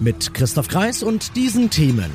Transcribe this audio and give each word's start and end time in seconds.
Mit 0.00 0.34
Christoph 0.34 0.68
Kreis 0.68 1.02
und 1.02 1.36
diesen 1.36 1.70
Themen. 1.70 2.10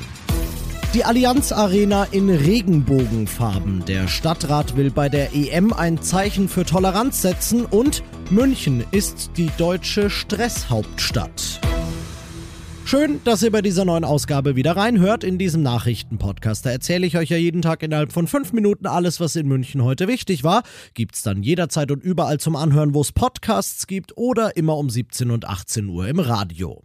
Die 0.92 1.04
Allianz 1.04 1.52
Arena 1.52 2.04
in 2.10 2.28
Regenbogenfarben. 2.28 3.84
Der 3.86 4.08
Stadtrat 4.08 4.76
will 4.76 4.90
bei 4.90 5.08
der 5.08 5.34
EM 5.34 5.72
ein 5.72 6.02
Zeichen 6.02 6.48
für 6.48 6.64
Toleranz 6.64 7.22
setzen 7.22 7.64
und 7.64 8.02
München 8.28 8.84
ist 8.90 9.30
die 9.36 9.50
deutsche 9.56 10.10
Stresshauptstadt. 10.10 11.60
Schön, 12.84 13.20
dass 13.24 13.42
ihr 13.42 13.52
bei 13.52 13.62
dieser 13.62 13.84
neuen 13.84 14.04
Ausgabe 14.04 14.56
wieder 14.56 14.76
reinhört 14.76 15.22
in 15.22 15.38
diesem 15.38 15.62
Nachrichtenpodcast. 15.62 16.66
Da 16.66 16.70
erzähle 16.70 17.06
ich 17.06 17.16
euch 17.16 17.30
ja 17.30 17.36
jeden 17.36 17.62
Tag 17.62 17.84
innerhalb 17.84 18.10
von 18.10 18.26
fünf 18.26 18.52
Minuten 18.52 18.86
alles, 18.86 19.20
was 19.20 19.36
in 19.36 19.46
München 19.46 19.84
heute 19.84 20.08
wichtig 20.08 20.42
war. 20.42 20.64
Gibt's 20.94 21.22
dann 21.22 21.44
jederzeit 21.44 21.92
und 21.92 22.02
überall 22.02 22.40
zum 22.40 22.56
Anhören, 22.56 22.92
wo 22.92 23.00
es 23.00 23.12
Podcasts 23.12 23.86
gibt 23.86 24.16
oder 24.16 24.56
immer 24.56 24.76
um 24.76 24.90
17 24.90 25.30
und 25.30 25.46
18 25.46 25.88
Uhr 25.88 26.08
im 26.08 26.18
Radio. 26.18 26.82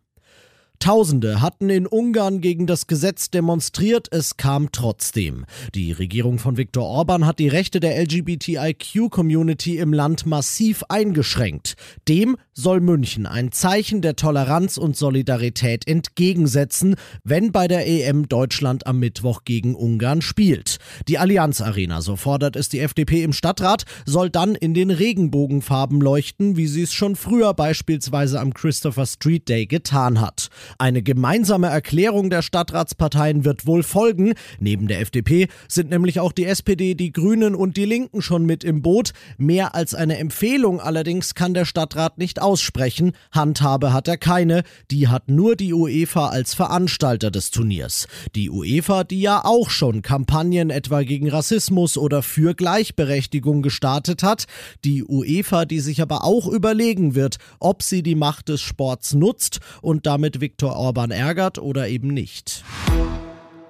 Tausende 0.79 1.41
hatten 1.41 1.69
in 1.69 1.87
Ungarn 1.87 2.41
gegen 2.41 2.67
das 2.67 2.87
Gesetz 2.87 3.29
demonstriert, 3.29 4.07
es 4.11 4.37
kam 4.37 4.71
trotzdem. 4.71 5.45
Die 5.73 5.91
Regierung 5.91 6.39
von 6.39 6.57
Viktor 6.57 6.85
Orban 6.85 7.25
hat 7.25 7.39
die 7.39 7.47
Rechte 7.47 7.79
der 7.79 7.99
LGBTIQ-Community 8.01 9.77
im 9.77 9.93
Land 9.93 10.25
massiv 10.25 10.83
eingeschränkt. 10.89 11.75
Dem 12.07 12.37
soll 12.57 12.79
München 12.79 13.25
ein 13.25 13.51
Zeichen 13.51 14.01
der 14.01 14.15
Toleranz 14.15 14.77
und 14.77 14.95
Solidarität 14.95 15.87
entgegensetzen, 15.87 16.95
wenn 17.23 17.51
bei 17.51 17.67
der 17.67 17.85
EM 17.85 18.29
Deutschland 18.29 18.87
am 18.87 18.99
Mittwoch 18.99 19.43
gegen 19.43 19.75
Ungarn 19.75 20.21
spielt. 20.21 20.77
Die 21.09 21.17
Allianz 21.17 21.59
Arena, 21.59 22.01
so 22.01 22.15
fordert 22.15 22.55
es 22.55 22.69
die 22.69 22.79
FDP 22.79 23.23
im 23.23 23.33
Stadtrat, 23.33 23.83
soll 24.05 24.29
dann 24.29 24.55
in 24.55 24.73
den 24.73 24.89
Regenbogenfarben 24.89 25.99
leuchten, 25.99 26.55
wie 26.55 26.67
sie 26.67 26.83
es 26.83 26.93
schon 26.93 27.17
früher 27.17 27.53
beispielsweise 27.53 28.39
am 28.39 28.53
Christopher 28.53 29.05
Street 29.05 29.49
Day 29.49 29.65
getan 29.65 30.21
hat. 30.21 30.47
Eine 30.79 31.03
gemeinsame 31.03 31.67
Erklärung 31.67 32.29
der 32.29 32.41
Stadtratsparteien 32.41 33.43
wird 33.43 33.65
wohl 33.67 33.83
folgen. 33.83 34.33
Neben 34.59 34.87
der 34.87 35.01
FDP 35.01 35.49
sind 35.67 35.89
nämlich 35.89 36.21
auch 36.21 36.31
die 36.31 36.45
SPD, 36.45 36.95
die 36.95 37.11
Grünen 37.11 37.53
und 37.53 37.75
die 37.75 37.85
Linken 37.85 38.21
schon 38.21 38.45
mit 38.45 38.63
im 38.63 38.81
Boot. 38.81 39.11
Mehr 39.37 39.75
als 39.75 39.93
eine 39.93 40.17
Empfehlung 40.19 40.79
allerdings 40.79 41.35
kann 41.35 41.53
der 41.53 41.65
Stadtrat 41.65 42.17
nicht 42.17 42.44
aussprechen. 42.45 43.11
Handhabe 43.31 43.91
hat 43.91 44.07
er 44.07 44.17
keine. 44.17 44.63
Die 44.91 45.07
hat 45.07 45.27
nur 45.29 45.55
die 45.55 45.73
UEFA 45.73 46.27
als 46.29 46.53
Veranstalter 46.53 47.31
des 47.31 47.51
Turniers. 47.51 48.07
Die 48.35 48.49
UEFA, 48.49 49.03
die 49.03 49.19
ja 49.19 49.43
auch 49.43 49.69
schon 49.69 50.01
Kampagnen 50.01 50.69
etwa 50.69 51.01
gegen 51.01 51.29
Rassismus 51.29 51.97
oder 51.97 52.21
für 52.21 52.53
Gleichberechtigung 52.53 53.61
gestartet 53.61 54.23
hat. 54.23 54.45
Die 54.85 55.03
UEFA, 55.03 55.65
die 55.65 55.79
sich 55.79 56.01
aber 56.01 56.23
auch 56.23 56.47
überlegen 56.47 57.15
wird, 57.15 57.37
ob 57.59 57.81
sie 57.81 58.03
die 58.03 58.15
Macht 58.15 58.49
des 58.49 58.61
Sports 58.61 59.13
nutzt 59.13 59.59
und 59.81 60.05
damit 60.05 60.39
Viktor 60.39 60.75
Orban 60.75 61.11
ärgert 61.11 61.57
oder 61.57 61.87
eben 61.87 62.09
nicht. 62.09 62.63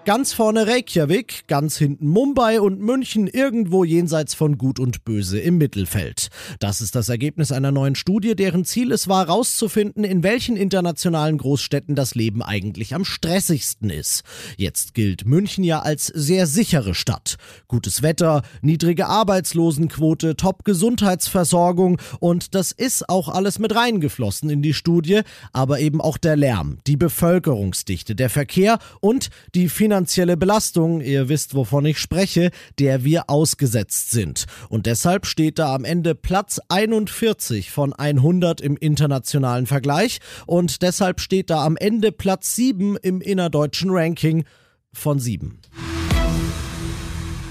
Ganz 0.06 0.34
vorne 0.34 0.68
Reykjavik, 0.68 1.48
ganz 1.48 1.80
hinten 1.80 2.08
Mumbai 2.10 2.62
und 2.62 2.80
München 2.80 3.26
irgendwo 3.26 3.84
jenseits 3.84 4.36
von 4.36 4.60
Gut 4.60 4.80
und 4.80 5.04
Böse 5.04 5.40
im 5.40 5.58
Mittelfeld. 5.58 6.28
Das 6.60 6.80
ist 6.80 6.94
das 6.94 7.10
Ergebnis 7.10 7.52
einer 7.52 7.72
neuen 7.72 7.96
Studie, 7.96 8.36
deren 8.36 8.66
Ziel 8.66 8.92
es 8.92 9.08
war, 9.08 9.26
herauszufinden, 9.26 10.04
in 10.04 10.22
welchen 10.22 10.58
internationalen 10.58 11.40
Großstädten 11.40 11.96
das 11.96 12.14
Leben 12.14 12.44
eigentlich 12.44 12.94
am 12.94 13.04
stressigsten 13.04 13.90
ist. 13.90 14.22
Jetzt 14.58 14.94
gilt 14.94 15.26
München 15.26 15.64
ja 15.64 15.80
als 15.80 16.06
sehr 16.06 16.46
sichere 16.46 16.94
Stadt. 16.94 17.38
Gutes 17.68 18.04
Wetter, 18.04 18.44
niedrige 18.62 19.08
Arbeitslosenquote, 19.08 20.36
Top-Gesundheitsversorgung 20.36 22.00
und 22.20 22.54
das 22.54 22.72
ist 22.72 23.10
auch 23.10 23.28
alles 23.28 23.58
mit 23.58 23.74
reingeflossen 23.74 24.52
in 24.52 24.62
die 24.62 24.76
Studie, 24.76 25.22
aber 25.52 25.80
eben 25.80 26.00
auch 26.00 26.20
der 26.20 26.36
Lärm, 26.36 26.78
die 26.86 26.96
Bevölkerungsdichte, 26.96 28.14
der 28.14 28.30
Verkehr 28.30 28.78
und 29.02 29.32
die 29.56 29.68
Finanzierung 29.68 29.95
finanzielle 29.96 30.36
Belastung, 30.36 31.00
ihr 31.00 31.30
wisst, 31.30 31.56
wovon 31.56 31.86
ich 31.86 32.00
spreche, 32.00 32.52
der 32.80 33.06
wir 33.06 33.30
ausgesetzt 33.30 34.12
sind. 34.12 34.44
Und 34.68 34.88
deshalb 34.88 35.26
steht 35.26 35.58
da 35.58 35.74
am 35.74 35.86
Ende 35.86 36.16
Platz 36.16 36.60
41 36.68 37.72
von 37.72 37.94
100 37.94 38.60
im 38.60 38.76
internationalen 38.76 39.68
Vergleich 39.68 40.20
und 40.48 40.82
deshalb 40.82 41.22
steht 41.22 41.50
da 41.50 41.64
am 41.64 41.78
Ende 41.78 42.12
Platz 42.12 42.58
7 42.58 42.98
im 42.98 43.22
innerdeutschen 43.22 43.90
Ranking 43.90 44.44
von 44.92 45.18
7. 45.18 45.60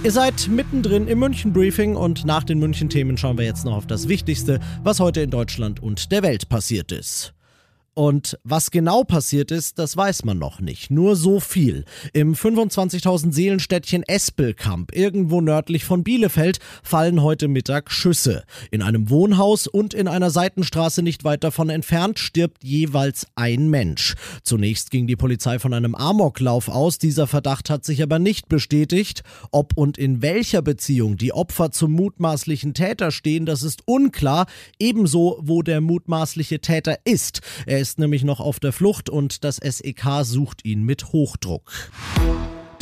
Ihr 0.02 0.12
seid 0.12 0.46
mittendrin 0.48 1.08
im 1.08 1.20
München-Briefing 1.20 1.96
und 1.96 2.26
nach 2.26 2.44
den 2.44 2.58
München-Themen 2.58 3.16
schauen 3.16 3.38
wir 3.38 3.46
jetzt 3.46 3.64
noch 3.64 3.74
auf 3.74 3.86
das 3.86 4.06
Wichtigste, 4.06 4.60
was 4.82 5.00
heute 5.00 5.22
in 5.22 5.30
Deutschland 5.30 5.82
und 5.82 6.12
der 6.12 6.22
Welt 6.22 6.50
passiert 6.50 6.92
ist. 6.92 7.32
Und 7.94 8.38
was 8.42 8.72
genau 8.72 9.04
passiert 9.04 9.52
ist, 9.52 9.78
das 9.78 9.96
weiß 9.96 10.24
man 10.24 10.36
noch 10.36 10.60
nicht. 10.60 10.90
Nur 10.90 11.14
so 11.14 11.38
viel. 11.38 11.84
Im 12.12 12.34
25.000 12.34 13.32
Seelenstädtchen 13.32 14.02
Espelkamp, 14.02 14.94
irgendwo 14.94 15.40
nördlich 15.40 15.84
von 15.84 16.02
Bielefeld, 16.02 16.58
fallen 16.82 17.22
heute 17.22 17.46
Mittag 17.46 17.92
Schüsse. 17.92 18.42
In 18.72 18.82
einem 18.82 19.10
Wohnhaus 19.10 19.68
und 19.68 19.94
in 19.94 20.08
einer 20.08 20.30
Seitenstraße 20.30 21.02
nicht 21.02 21.22
weit 21.22 21.44
davon 21.44 21.70
entfernt 21.70 22.18
stirbt 22.18 22.64
jeweils 22.64 23.28
ein 23.36 23.70
Mensch. 23.70 24.16
Zunächst 24.42 24.90
ging 24.90 25.06
die 25.06 25.16
Polizei 25.16 25.60
von 25.60 25.72
einem 25.72 25.94
Amoklauf 25.94 26.68
aus. 26.68 26.98
Dieser 26.98 27.28
Verdacht 27.28 27.70
hat 27.70 27.84
sich 27.84 28.02
aber 28.02 28.18
nicht 28.18 28.48
bestätigt. 28.48 29.22
Ob 29.52 29.76
und 29.76 29.98
in 29.98 30.20
welcher 30.20 30.62
Beziehung 30.62 31.16
die 31.16 31.32
Opfer 31.32 31.70
zum 31.70 31.92
mutmaßlichen 31.92 32.74
Täter 32.74 33.12
stehen, 33.12 33.46
das 33.46 33.62
ist 33.62 33.82
unklar. 33.86 34.46
Ebenso, 34.80 35.38
wo 35.42 35.62
der 35.62 35.80
mutmaßliche 35.80 36.58
Täter 36.58 36.98
ist. 37.04 37.40
Er 37.66 37.83
ist 37.84 37.98
nämlich 37.98 38.24
noch 38.24 38.40
auf 38.40 38.60
der 38.60 38.72
Flucht 38.72 39.10
und 39.10 39.44
das 39.44 39.56
SEK 39.56 40.22
sucht 40.22 40.64
ihn 40.64 40.84
mit 40.84 41.12
Hochdruck. 41.12 41.70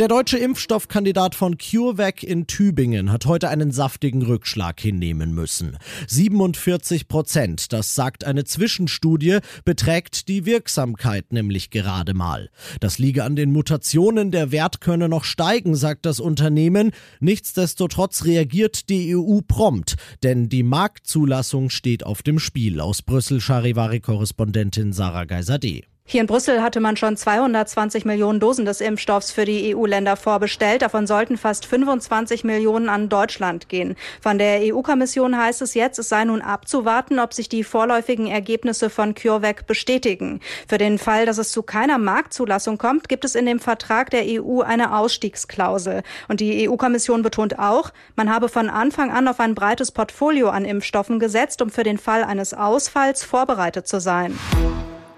Der 0.02 0.08
deutsche 0.08 0.36
Impfstoffkandidat 0.36 1.36
von 1.36 1.58
CureVac 1.58 2.24
in 2.24 2.48
Tübingen 2.48 3.12
hat 3.12 3.24
heute 3.26 3.48
einen 3.48 3.70
saftigen 3.70 4.22
Rückschlag 4.22 4.80
hinnehmen 4.80 5.32
müssen. 5.32 5.78
47 6.08 7.06
Prozent, 7.06 7.72
das 7.72 7.94
sagt 7.94 8.24
eine 8.24 8.42
Zwischenstudie, 8.42 9.38
beträgt 9.64 10.26
die 10.26 10.44
Wirksamkeit 10.44 11.32
nämlich 11.32 11.70
gerade 11.70 12.14
mal. 12.14 12.50
Das 12.80 12.98
liege 12.98 13.22
an 13.22 13.36
den 13.36 13.52
Mutationen, 13.52 14.32
der 14.32 14.50
Wert 14.50 14.80
könne 14.80 15.08
noch 15.08 15.22
steigen, 15.22 15.76
sagt 15.76 16.04
das 16.04 16.18
Unternehmen. 16.18 16.90
Nichtsdestotrotz 17.20 18.24
reagiert 18.24 18.88
die 18.88 19.14
EU 19.16 19.38
prompt, 19.46 19.94
denn 20.24 20.48
die 20.48 20.64
Marktzulassung 20.64 21.70
steht 21.70 22.04
auf 22.04 22.22
dem 22.24 22.40
Spiel. 22.40 22.80
Aus 22.80 23.02
Brüssel 23.02 23.40
Charivari-Korrespondentin 23.40 24.92
Sarah 24.92 25.26
Geiser-D. 25.26 25.84
Hier 26.12 26.20
in 26.20 26.26
Brüssel 26.26 26.60
hatte 26.60 26.80
man 26.80 26.98
schon 26.98 27.16
220 27.16 28.04
Millionen 28.04 28.38
Dosen 28.38 28.66
des 28.66 28.82
Impfstoffs 28.82 29.30
für 29.30 29.46
die 29.46 29.74
EU-Länder 29.74 30.16
vorbestellt. 30.16 30.82
Davon 30.82 31.06
sollten 31.06 31.38
fast 31.38 31.64
25 31.64 32.44
Millionen 32.44 32.90
an 32.90 33.08
Deutschland 33.08 33.70
gehen. 33.70 33.96
Von 34.20 34.36
der 34.36 34.60
EU-Kommission 34.60 35.38
heißt 35.38 35.62
es 35.62 35.72
jetzt, 35.72 35.98
es 35.98 36.10
sei 36.10 36.24
nun 36.24 36.42
abzuwarten, 36.42 37.18
ob 37.18 37.32
sich 37.32 37.48
die 37.48 37.64
vorläufigen 37.64 38.26
Ergebnisse 38.26 38.90
von 38.90 39.14
CureVac 39.14 39.66
bestätigen. 39.66 40.40
Für 40.68 40.76
den 40.76 40.98
Fall, 40.98 41.24
dass 41.24 41.38
es 41.38 41.50
zu 41.50 41.62
keiner 41.62 41.96
Marktzulassung 41.96 42.76
kommt, 42.76 43.08
gibt 43.08 43.24
es 43.24 43.34
in 43.34 43.46
dem 43.46 43.58
Vertrag 43.58 44.10
der 44.10 44.24
EU 44.26 44.60
eine 44.60 44.94
Ausstiegsklausel. 44.94 46.02
Und 46.28 46.40
die 46.40 46.68
EU-Kommission 46.68 47.22
betont 47.22 47.58
auch, 47.58 47.90
man 48.16 48.28
habe 48.28 48.50
von 48.50 48.68
Anfang 48.68 49.10
an 49.12 49.28
auf 49.28 49.40
ein 49.40 49.54
breites 49.54 49.92
Portfolio 49.92 50.50
an 50.50 50.66
Impfstoffen 50.66 51.20
gesetzt, 51.20 51.62
um 51.62 51.70
für 51.70 51.84
den 51.84 51.96
Fall 51.96 52.22
eines 52.22 52.52
Ausfalls 52.52 53.24
vorbereitet 53.24 53.86
zu 53.86 53.98
sein. 53.98 54.38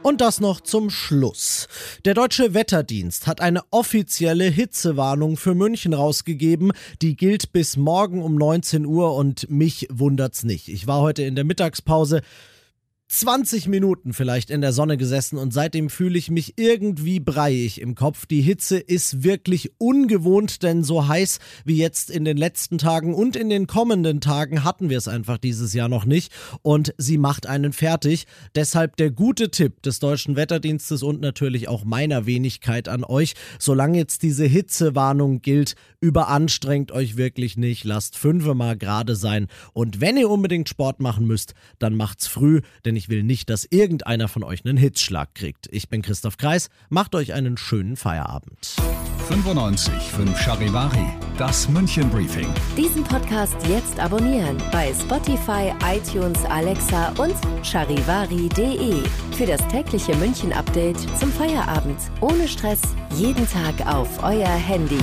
Und 0.05 0.21
das 0.21 0.39
noch 0.39 0.61
zum 0.61 0.91
Schluss. 0.91 1.67
Der 2.05 2.13
Deutsche 2.13 2.53
Wetterdienst 2.53 3.27
hat 3.27 3.41
eine 3.41 3.63
offizielle 3.71 4.45
Hitzewarnung 4.45 5.39
für 5.39 5.55
München 5.55 5.95
rausgegeben. 5.95 6.73
Die 7.01 7.17
gilt 7.17 7.53
bis 7.53 7.79
morgen 7.79 8.23
um 8.23 8.35
19 8.35 8.85
Uhr 8.85 9.15
und 9.15 9.49
mich 9.49 9.89
wundert's 9.91 10.45
nicht. 10.45 10.69
Ich 10.69 10.87
war 10.87 11.01
heute 11.01 11.23
in 11.23 11.37
der 11.37 11.45
Mittagspause 11.45 12.21
20 13.09 13.69
Minuten 13.69 14.15
vielleicht 14.15 14.51
in 14.51 14.63
der 14.63 14.73
Sonne 14.73 14.97
gesessen 14.97 15.37
und 15.37 15.53
seitdem 15.53 15.91
fühle 15.91 16.19
ich 16.19 16.31
mich 16.31 16.55
irgendwie 16.57 17.21
breiig 17.21 17.79
im 17.79 17.95
Kopf. 17.95 18.25
Die 18.25 18.41
Hitze 18.41 18.79
ist 18.79 19.23
wirklich 19.23 19.73
ungewohnt, 19.77 20.63
denn 20.63 20.83
so 20.83 21.07
heiß 21.07 21.39
wie 21.67 21.77
jetzt 21.77 22.11
in 22.11 22.25
den 22.25 22.39
letzten 22.39 22.79
Tagen 22.79 23.15
und 23.15 23.37
in 23.37 23.51
den 23.51 23.67
kommenden 23.67 24.23
Tagen 24.23 24.65
hatten 24.65 24.89
wir 24.89 24.97
es 24.97 25.07
einfach 25.07 25.37
dieses 25.37 25.75
Jahr 25.75 25.89
noch 25.89 26.07
nicht 26.07 26.33
und 26.63 26.95
sie 26.97 27.19
macht 27.19 27.47
einen 27.47 27.75
fertig. 27.75 28.25
Deshalb 28.55 28.97
der 28.97 29.11
gute 29.11 29.51
Tipp 29.51 29.83
des 29.83 29.99
Deutschen 29.99 30.35
Wetterdienstes 30.35 31.03
und 31.03 31.21
natürlich 31.21 31.69
auch 31.69 31.85
meiner 31.85 32.25
Wenigkeit 32.25 32.89
an 32.89 33.05
euch, 33.05 33.35
solange 33.59 33.99
jetzt 33.99 34.23
diese 34.23 34.47
Hitzewarnung 34.47 35.43
gilt, 35.43 35.75
überanstrengt 36.01 36.91
euch 36.91 37.19
wirklich 37.19 37.59
nicht, 37.59 37.85
lasst 37.85 38.17
fünfmal 38.17 38.79
gerade 38.79 39.15
sein 39.15 39.49
und 39.75 40.01
wenn 40.01 40.17
ihr 40.17 40.31
unbedingt 40.31 40.71
Sport 40.71 41.01
machen 41.01 41.27
müsst, 41.27 41.53
dann 41.79 41.95
macht's 41.95 42.27
früh, 42.27 42.63
denn 42.85 42.94
ich 42.97 43.05
ich 43.05 43.11
will 43.11 43.23
nicht, 43.23 43.51
dass 43.51 43.67
irgendeiner 43.69 44.29
von 44.29 44.43
euch 44.43 44.65
einen 44.65 44.79
Hitzschlag 44.79 45.35
kriegt. 45.35 45.69
Ich 45.71 45.91
bin 45.91 46.01
Christoph 46.01 46.39
Kreis, 46.39 46.71
macht 46.89 47.15
euch 47.15 47.35
einen 47.35 47.59
schönen 47.59 47.97
Feierabend. 47.97 48.77
95 49.29 49.93
5 49.93 50.39
Charivari, 50.41 51.07
das 51.37 51.69
München 51.69 52.09
Briefing. 52.09 52.49
Diesen 52.79 53.05
Podcast 53.05 53.57
jetzt 53.69 54.01
abonnieren 54.01 54.57
bei 54.73 54.95
Spotify, 54.95 55.75
iTunes, 55.85 56.43
Alexa 56.47 57.11
und 57.19 57.35
charivari.de. 57.63 59.03
Für 59.37 59.47
das 59.47 59.61
tägliche 59.69 60.17
München 60.17 60.55
Update 60.55 60.99
zum 61.19 61.31
Feierabend. 61.31 61.99
Ohne 62.23 62.49
Stress, 62.49 62.81
jeden 63.17 63.47
Tag 63.51 63.87
auf 63.87 64.23
euer 64.23 64.49
Handy. 64.49 64.97